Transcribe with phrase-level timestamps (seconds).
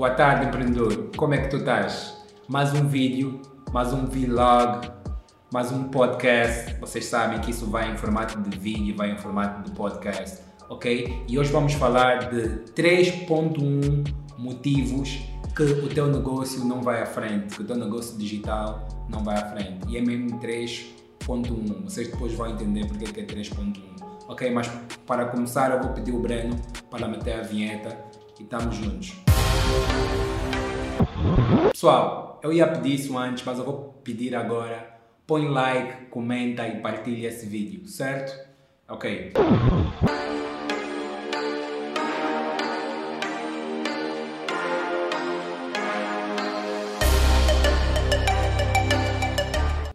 [0.00, 1.10] Boa tarde, empreendedor.
[1.14, 2.16] Como é que tu estás?
[2.48, 3.38] Mais um vídeo,
[3.70, 4.90] mais um vlog,
[5.52, 6.74] mais um podcast.
[6.80, 10.40] Vocês sabem que isso vai em formato de vídeo, vai em formato de podcast,
[10.70, 11.22] ok?
[11.28, 15.20] E hoje vamos falar de 3.1 motivos
[15.54, 19.36] que o teu negócio não vai à frente, que o teu negócio digital não vai
[19.36, 19.86] à frente.
[19.86, 21.84] E é mesmo 3.1.
[21.84, 23.74] Vocês depois vão entender porque é 3.1.
[24.28, 24.66] Ok, mas
[25.06, 26.56] para começar eu vou pedir o Breno
[26.90, 27.98] para meter a vinheta
[28.38, 29.29] e estamos juntos.
[31.70, 35.00] Pessoal, eu ia pedir isso antes, mas eu vou pedir agora.
[35.26, 38.38] Põe like, comenta e partilha esse vídeo, certo?
[38.88, 39.32] Ok.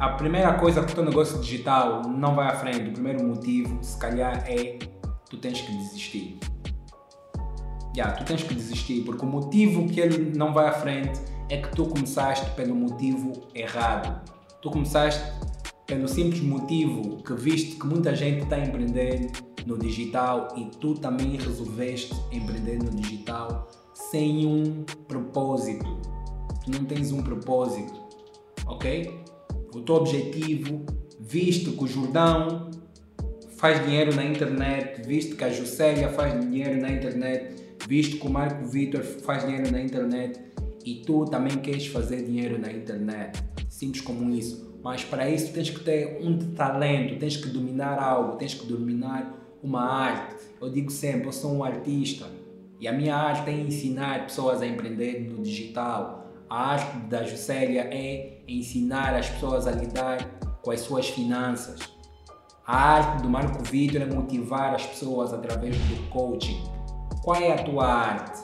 [0.00, 3.78] A primeira coisa que o teu negócio digital não vai à frente, o primeiro motivo,
[3.82, 4.78] se calhar, é
[5.28, 6.38] tu tens que desistir.
[7.96, 11.56] Yeah, tu tens que desistir, porque o motivo que ele não vai à frente é
[11.56, 14.20] que tu começaste pelo motivo errado.
[14.60, 15.22] Tu começaste
[15.86, 19.30] pelo simples motivo que viste que muita gente está a empreender
[19.66, 25.98] no digital e tu também resolveste empreender no digital sem um propósito.
[26.64, 27.98] Tu não tens um propósito,
[28.66, 29.24] ok?
[29.74, 30.84] O teu objetivo,
[31.20, 32.70] visto que o Jordão
[33.56, 37.56] faz dinheiro na internet, visto que a Juscelia faz dinheiro na internet,
[37.88, 40.38] visto que o Marco Vitor faz dinheiro na internet
[40.84, 43.42] e tu também queres fazer dinheiro na internet.
[43.66, 44.78] Simples como isso.
[44.84, 49.34] Mas para isso tens que ter um talento, tens que dominar algo, tens que dominar
[49.62, 50.36] uma arte.
[50.60, 52.26] Eu digo sempre, eu sou um artista
[52.78, 56.26] e a minha arte é ensinar pessoas a empreender no digital.
[56.48, 60.28] A arte da Juscelia é ensinar as pessoas a lidar
[60.62, 61.80] com as suas finanças.
[62.66, 66.77] A arte do Marco Vitor é motivar as pessoas através do coaching.
[67.22, 68.42] Qual é a tua arte?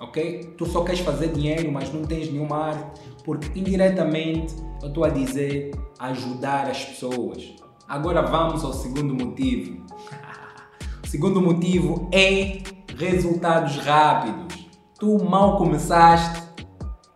[0.00, 0.54] Ok?
[0.58, 5.08] Tu só queres fazer dinheiro, mas não tens nenhuma arte, porque indiretamente eu estou a
[5.08, 7.54] dizer ajudar as pessoas.
[7.88, 9.84] Agora vamos ao segundo motivo.
[11.04, 12.62] o segundo motivo é
[12.96, 14.66] resultados rápidos.
[14.98, 16.42] Tu mal começaste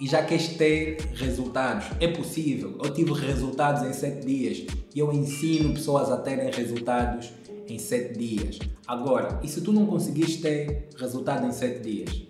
[0.00, 1.86] e já queres ter resultados.
[2.00, 2.76] É possível.
[2.82, 7.30] Eu tive resultados em 7 dias e eu ensino pessoas a terem resultados
[7.68, 8.58] em 7 dias.
[8.86, 12.26] Agora, e se tu não conseguiste ter resultado em 7 dias?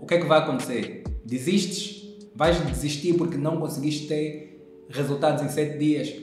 [0.00, 1.04] O que é que vai acontecer?
[1.24, 2.18] Desistes?
[2.34, 6.14] Vais desistir porque não conseguiste ter resultados em 7 dias?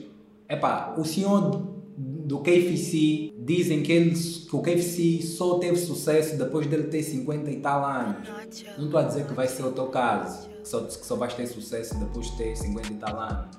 [0.48, 6.66] Epá, o senhor do KFC dizem que, ele, que o KFC só teve sucesso depois
[6.66, 8.28] dele ter 50 e tal anos.
[8.76, 11.34] Não estou a dizer que vai ser o teu caso, que só, que só vais
[11.34, 13.56] ter sucesso depois de ter 50 e tal anos.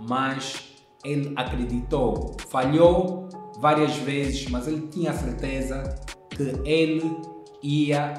[0.00, 3.28] Mas ele acreditou, falhou
[3.64, 5.82] várias vezes, mas ele tinha certeza
[6.28, 7.16] que ele
[7.62, 8.12] ia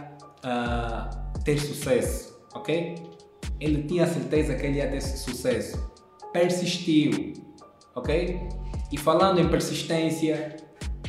[0.44, 2.96] uh, ter sucesso, ok?
[3.60, 5.92] Ele tinha certeza que ele ia ter sucesso.
[6.34, 7.34] Persistiu,
[7.94, 8.40] ok?
[8.92, 10.56] E falando em persistência,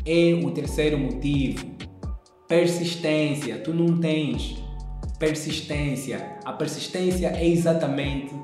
[0.04, 1.64] é o terceiro motivo.
[2.46, 4.62] Persistência, tu não tens
[5.19, 6.38] persistência.
[6.44, 8.34] A persistência é exatamente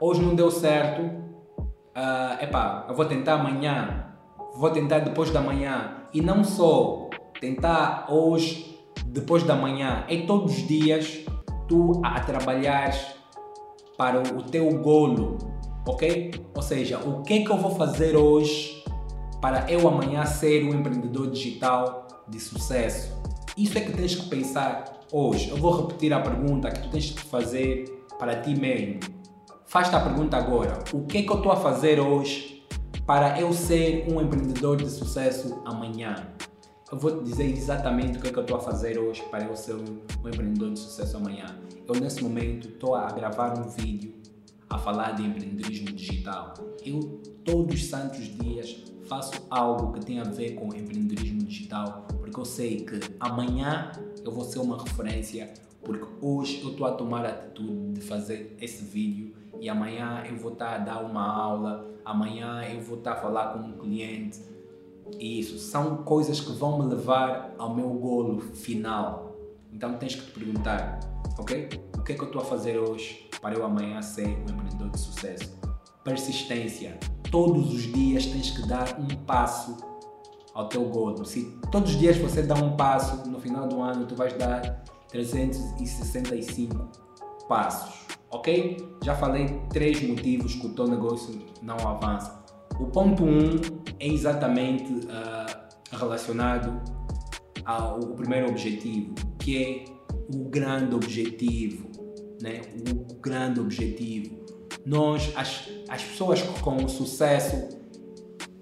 [0.00, 4.13] hoje não deu certo, uh, epá, eu vou tentar amanhã,
[4.54, 5.96] vou tentar depois da manhã.
[6.12, 7.10] E não só
[7.40, 11.24] tentar hoje, depois da manhã, é todos os dias
[11.68, 12.94] tu a trabalhar
[13.96, 15.38] para o teu golo,
[15.86, 16.32] ok?
[16.54, 18.82] Ou seja, o que é que eu vou fazer hoje
[19.40, 23.12] para eu amanhã ser um empreendedor digital de sucesso?
[23.56, 25.50] Isso é que tens que pensar hoje.
[25.50, 27.84] Eu vou repetir a pergunta que tu tens que fazer
[28.18, 29.00] para ti mesmo.
[29.66, 30.78] Faz-te a pergunta agora.
[30.92, 32.53] O que é que eu estou a fazer hoje
[33.06, 36.26] para eu ser um empreendedor de sucesso amanhã.
[36.90, 39.44] Eu vou te dizer exatamente o que, é que eu estou a fazer hoje para
[39.44, 41.44] eu ser um, empreendedor de sucesso amanhã.
[41.86, 44.14] Eu, nesse momento, estou a gravar um vídeo
[44.70, 46.54] a falar de empreendedorismo digital.
[46.82, 52.40] Eu, todos os santos dias, faço algo que tem a ver com empreendedorismo digital, porque
[52.40, 53.92] eu sei que amanhã
[54.24, 58.56] eu vou ser uma referência, porque hoje eu estou a tomar a atitude de fazer
[58.58, 59.34] esse vídeo
[59.64, 63.54] e amanhã eu vou estar a dar uma aula, amanhã eu vou estar a falar
[63.54, 64.38] com um cliente.
[65.18, 69.34] E isso são coisas que vão me levar ao meu golo final.
[69.72, 71.00] Então tens que te perguntar,
[71.38, 71.80] ok?
[71.96, 74.90] O que é que eu estou a fazer hoje para eu amanhã ser um empreendedor
[74.90, 75.58] de sucesso?
[76.04, 76.98] Persistência.
[77.30, 79.78] Todos os dias tens que dar um passo
[80.52, 81.24] ao teu golo.
[81.24, 84.84] Se todos os dias você dá um passo, no final do ano tu vais dar
[85.08, 86.86] 365
[87.48, 88.03] passos
[88.34, 88.76] ok?
[89.02, 92.44] Já falei três motivos que o teu negócio não avança.
[92.80, 93.60] O ponto um
[94.00, 96.80] é exatamente uh, relacionado
[97.64, 99.84] ao primeiro objetivo, que é
[100.34, 101.88] o grande objetivo,
[102.42, 102.62] né?
[102.90, 104.44] O grande objetivo.
[104.84, 107.68] Nós, as, as pessoas com sucesso,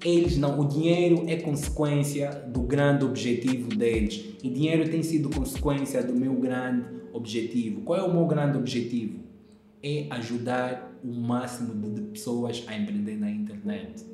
[0.05, 4.37] eles não, o dinheiro é consequência do grande objetivo deles.
[4.43, 7.81] E dinheiro tem sido consequência do meu grande objetivo.
[7.81, 9.32] Qual é o meu grande objetivo?
[9.83, 14.07] É ajudar o máximo de pessoas a empreender na internet.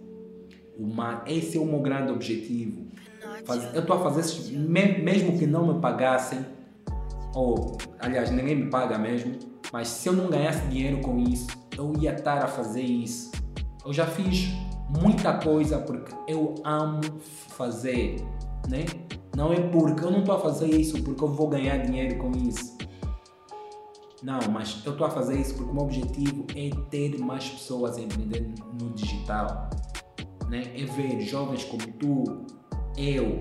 [0.78, 2.86] Uma, esse é o meu grande objetivo.
[3.44, 6.44] Faz, eu estou a fazer isso, mesmo que não me pagassem,
[7.34, 9.38] ou aliás, ninguém me paga mesmo,
[9.72, 13.30] mas se eu não ganhasse dinheiro com isso, eu ia estar a fazer isso.
[13.84, 14.48] Eu já fiz
[14.88, 17.00] muita coisa porque eu amo
[17.48, 18.16] fazer,
[18.68, 18.84] né?
[19.36, 22.32] Não é porque eu não estou a fazer isso porque eu vou ganhar dinheiro com
[22.32, 22.76] isso.
[24.22, 27.96] Não, mas eu estou a fazer isso porque o meu objetivo é ter mais pessoas
[27.96, 29.70] a empreender no digital.
[30.48, 30.72] Né?
[30.74, 32.46] É ver jovens como tu,
[32.96, 33.38] eu,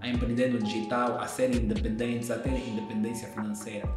[0.00, 3.88] a empreender no digital, a serem independentes, a terem independência financeira.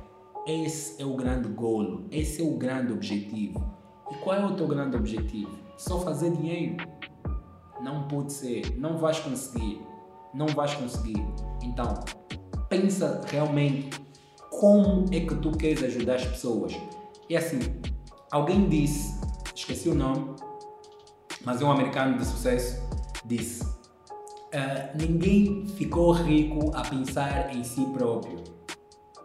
[0.47, 3.63] Esse é o grande golo, esse é o grande objetivo.
[4.11, 5.51] E qual é o teu grande objetivo?
[5.77, 6.77] Só fazer dinheiro?
[7.81, 9.79] Não pode ser, não vais conseguir,
[10.33, 11.23] não vais conseguir.
[11.61, 11.99] Então,
[12.69, 14.04] pensa realmente
[14.59, 16.73] como é que tu queres ajudar as pessoas.
[17.29, 17.59] E assim,
[18.31, 19.19] alguém disse,
[19.53, 20.35] esqueci o nome,
[21.43, 22.81] mas é um americano de sucesso,
[23.25, 28.43] disse: uh, ninguém ficou rico a pensar em si próprio,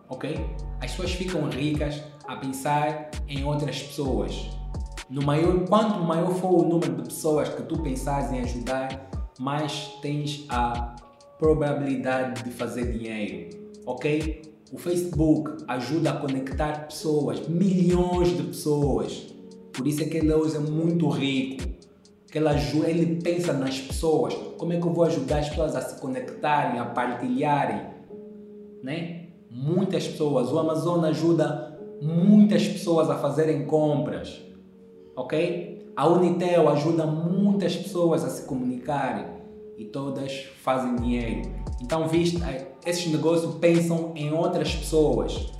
[0.08, 0.38] ok?
[0.80, 4.50] As pessoas ficam ricas a pensar em outras pessoas.
[5.08, 9.98] No maior, quanto maior for o número de pessoas que tu pensares em ajudar, mais
[10.00, 10.94] tens a
[11.38, 13.56] probabilidade de fazer dinheiro,
[13.86, 14.42] ok?
[14.72, 19.26] O Facebook ajuda a conectar pessoas, milhões de pessoas.
[19.72, 21.68] Por isso é que ele hoje é muito rico.
[22.30, 24.32] Que ele, ajuda, ele pensa nas pessoas.
[24.56, 27.80] Como é que eu vou ajudar as pessoas a se conectarem, a partilharem?
[28.80, 29.30] Né?
[29.50, 30.52] Muitas pessoas.
[30.52, 34.40] O Amazon ajuda muitas pessoas a fazerem compras.
[35.16, 35.92] Ok?
[35.96, 39.39] A Unitel ajuda muitas pessoas a se comunicarem.
[39.80, 41.50] E todas fazem dinheiro.
[41.80, 45.50] Então, visto, eh, esses negócios pensam em outras pessoas.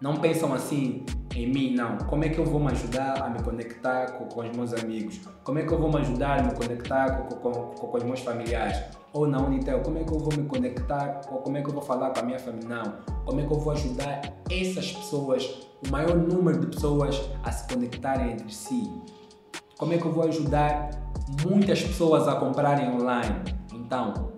[0.00, 1.04] Não pensam assim
[1.36, 1.98] em mim, não.
[1.98, 5.20] Como é que eu vou me ajudar a me conectar com, com os meus amigos?
[5.42, 8.20] Como é que eu vou me ajudar a me conectar com, com, com, os meus
[8.20, 8.82] familiares?
[9.12, 11.20] Ou na Unitel, como é que eu vou me conectar?
[11.30, 12.66] Ou como é que eu vou falar com a minha família?
[12.66, 12.94] Não.
[13.26, 17.68] Como é que eu vou ajudar essas pessoas, o maior número de pessoas, a se
[17.68, 18.90] conectarem entre si?
[19.76, 20.90] Como é que eu vou ajudar
[21.44, 23.42] muitas pessoas a comprarem online?
[23.74, 24.32] Então,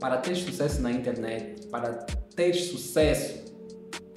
[0.00, 1.92] para ter sucesso na internet, para
[2.34, 3.44] ter sucesso,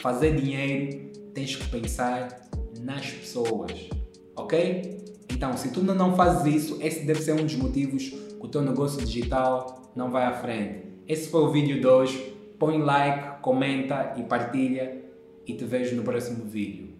[0.02, 2.50] fazer dinheiro, tens que pensar
[2.82, 3.88] nas pessoas,
[4.36, 5.04] ok?
[5.30, 8.62] Então, se tu não fazes isso, esse deve ser um dos motivos que o teu
[8.64, 10.88] negócio digital não vai à frente.
[11.08, 12.34] Esse foi o vídeo de hoje.
[12.58, 15.04] Põe like, comenta e partilha
[15.46, 16.94] e te vejo no próximo vídeo.